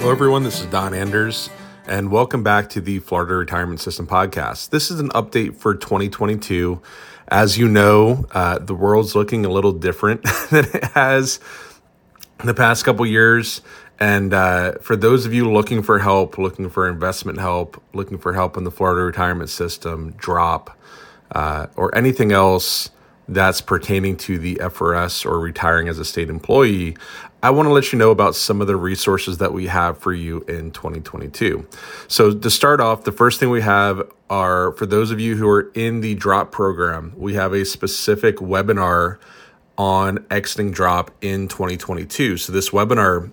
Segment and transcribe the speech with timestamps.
[0.00, 0.44] Hello, everyone.
[0.44, 1.50] This is Don Anders,
[1.86, 4.70] and welcome back to the Florida Retirement System podcast.
[4.70, 6.80] This is an update for 2022.
[7.28, 11.38] As you know, uh, the world's looking a little different than it has
[12.42, 13.60] the past couple years.
[14.00, 18.32] And uh, for those of you looking for help, looking for investment help, looking for
[18.32, 20.78] help in the Florida retirement system, drop,
[21.32, 22.88] uh, or anything else
[23.30, 26.96] that's pertaining to the FRS or retiring as a state employee,
[27.42, 30.12] I want to let you know about some of the resources that we have for
[30.12, 31.66] you in 2022.
[32.08, 35.48] So, to start off, the first thing we have are for those of you who
[35.48, 39.18] are in the drop program, we have a specific webinar
[39.78, 42.36] on exiting drop in 2022.
[42.36, 43.30] So, this webinar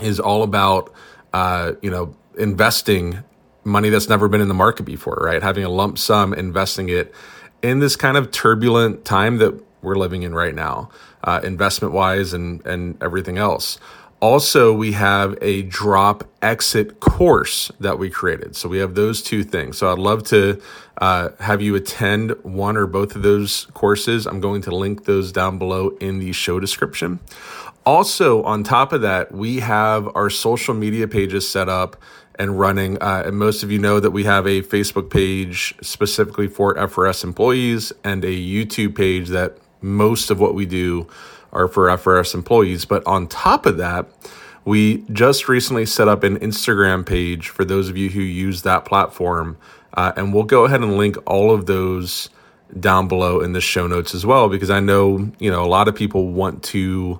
[0.00, 0.92] is all about,
[1.34, 3.22] uh, you know, investing
[3.62, 5.42] money that's never been in the market before, right?
[5.42, 7.14] Having a lump sum, investing it
[7.62, 10.90] in this kind of turbulent time that we're living in right now
[11.24, 13.78] uh, investment wise and, and everything else.
[14.20, 18.56] Also, we have a drop exit course that we created.
[18.56, 19.78] So we have those two things.
[19.78, 20.60] So I'd love to
[21.00, 24.26] uh, have you attend one or both of those courses.
[24.26, 27.20] I'm going to link those down below in the show description.
[27.86, 31.96] Also, on top of that, we have our social media pages set up
[32.38, 32.96] and running.
[33.02, 37.24] Uh, and most of you know that we have a Facebook page specifically for FRS
[37.24, 41.06] employees and a YouTube page that most of what we do
[41.52, 42.84] are for FRS employees.
[42.84, 44.06] But on top of that,
[44.64, 48.84] we just recently set up an Instagram page for those of you who use that
[48.84, 49.56] platform.
[49.94, 52.28] Uh, and we'll go ahead and link all of those
[52.78, 55.88] down below in the show notes as well, because I know, you know, a lot
[55.88, 57.18] of people want to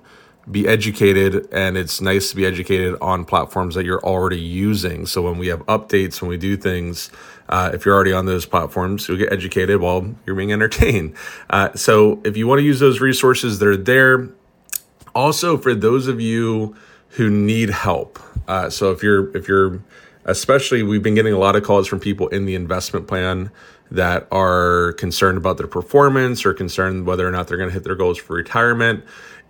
[0.50, 5.06] be educated and it's nice to be educated on platforms that you're already using.
[5.06, 7.10] So when we have updates, when we do things,
[7.48, 11.14] uh, if you're already on those platforms, you'll get educated while you're being entertained.
[11.50, 14.28] Uh, so if you want to use those resources, they're there.
[15.14, 16.76] Also, for those of you
[17.10, 19.80] who need help, uh, so if you're if you're
[20.26, 23.50] especially we've been getting a lot of calls from people in the investment plan
[23.90, 27.84] that are concerned about their performance or concerned whether or not they're going to hit
[27.84, 29.02] their goals for retirement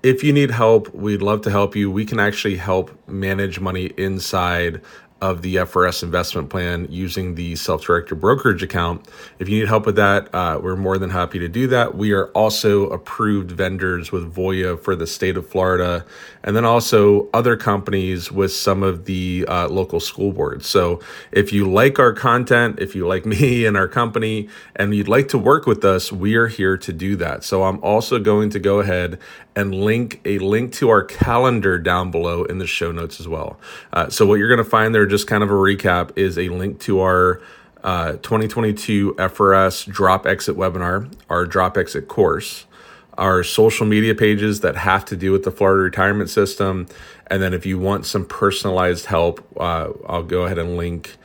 [0.03, 1.91] if you need help, we'd love to help you.
[1.91, 4.81] We can actually help manage money inside
[5.20, 9.06] of the FRS investment plan using the self directed brokerage account.
[9.38, 11.97] If you need help with that, uh, we're more than happy to do that.
[11.97, 16.04] We are also approved vendors with Voya for the state of Florida,
[16.44, 20.69] and then also other companies with some of the uh, local school boards.
[20.69, 21.00] So
[21.32, 25.28] if you like our content, if you like me and our company, and you'd like
[25.28, 27.42] to work with us, we are here to do that.
[27.42, 29.19] So I'm also going to go ahead
[29.59, 33.59] and link a link to our calendar down below in the show notes as well.
[33.93, 36.49] Uh, so what you're going to find there, just kind of a recap, is a
[36.49, 37.43] link to our
[37.83, 42.67] uh, 2022 FRS drop exit webinar, our drop exit course,
[43.15, 46.87] our social media pages that have to do with the Florida retirement system,
[47.27, 51.17] and then if you want some personalized help, uh, I'll go ahead and link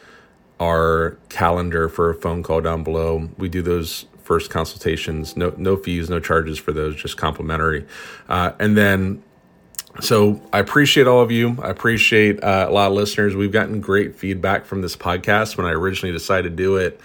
[0.59, 3.29] our calendar for a phone call down below.
[3.37, 5.37] We do those first consultations.
[5.37, 7.85] No no fees, no charges for those, just complimentary.
[8.27, 9.23] Uh, and then
[10.01, 11.57] so I appreciate all of you.
[11.61, 13.35] I appreciate uh, a lot of listeners.
[13.35, 15.55] We've gotten great feedback from this podcast.
[15.55, 16.99] When I originally decided to do it,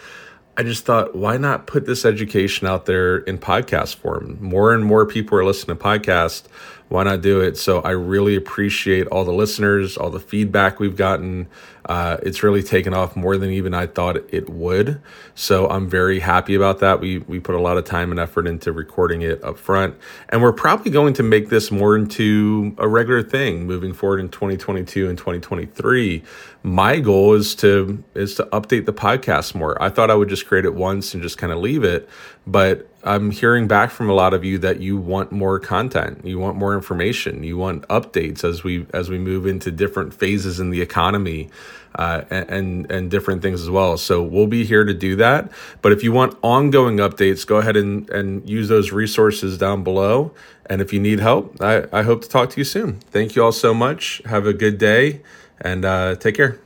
[0.56, 4.38] I just thought, why not put this education out there in podcast form?
[4.40, 6.44] More and more people are listening to podcasts
[6.88, 7.56] why not do it?
[7.58, 11.48] So I really appreciate all the listeners, all the feedback we've gotten.
[11.84, 15.00] Uh, it's really taken off more than even I thought it would.
[15.34, 17.00] So I'm very happy about that.
[17.00, 19.96] We we put a lot of time and effort into recording it up front,
[20.28, 24.28] and we're probably going to make this more into a regular thing moving forward in
[24.28, 26.22] 2022 and 2023.
[26.62, 29.80] My goal is to is to update the podcast more.
[29.82, 32.08] I thought I would just create it once and just kind of leave it,
[32.46, 36.38] but I'm hearing back from a lot of you that you want more content, you
[36.38, 40.70] want more information, you want updates as we as we move into different phases in
[40.70, 41.48] the economy,
[41.94, 43.96] uh, and and different things as well.
[43.96, 45.50] So we'll be here to do that.
[45.80, 50.32] But if you want ongoing updates, go ahead and and use those resources down below.
[50.66, 53.00] And if you need help, I, I hope to talk to you soon.
[53.10, 54.20] Thank you all so much.
[54.26, 55.22] Have a good day,
[55.60, 56.58] and uh, take care.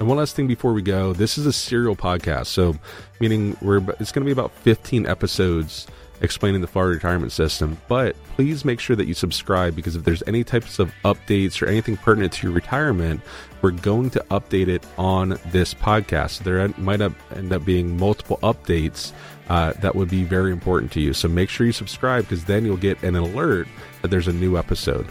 [0.00, 2.74] And one last thing before we go, this is a serial podcast, so
[3.20, 5.86] meaning we're it's going to be about 15 episodes
[6.20, 7.78] explaining the Florida retirement system.
[7.88, 11.66] But please make sure that you subscribe because if there's any types of updates or
[11.66, 13.20] anything pertinent to your retirement,
[13.62, 16.40] we're going to update it on this podcast.
[16.40, 19.12] There might end up being multiple updates
[19.48, 21.12] uh, that would be very important to you.
[21.12, 23.66] So make sure you subscribe because then you'll get an alert
[24.00, 25.06] that there's a new episode.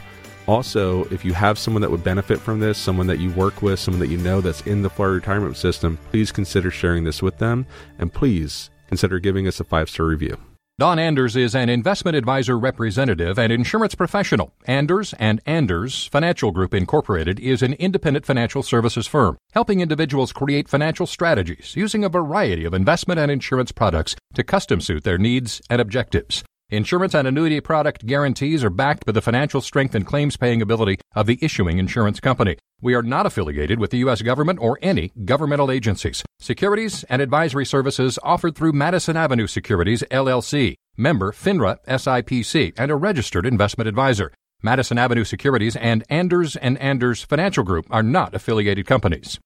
[0.48, 3.80] Also, if you have someone that would benefit from this, someone that you work with,
[3.80, 7.38] someone that you know that's in the Florida retirement system, please consider sharing this with
[7.38, 7.68] them.
[8.00, 10.38] And please consider giving us a five star review.
[10.80, 14.54] Don Anders is an investment advisor representative and insurance professional.
[14.64, 20.70] Anders and Anders Financial Group Incorporated is an independent financial services firm helping individuals create
[20.70, 25.62] financial strategies using a variety of investment and insurance products to custom suit their needs
[25.70, 26.46] and objectives.
[26.70, 30.98] Insurance and annuity product guarantees are backed by the financial strength and claims paying ability
[31.14, 32.56] of the issuing insurance company.
[32.82, 34.22] We are not affiliated with the U.S.
[34.22, 36.24] government or any governmental agencies.
[36.40, 42.96] Securities and advisory services offered through Madison Avenue Securities, LLC, member FINRA SIPC, and a
[42.96, 44.32] registered investment advisor.
[44.64, 49.38] Madison Avenue Securities and Anders and Anders Financial Group are not affiliated companies.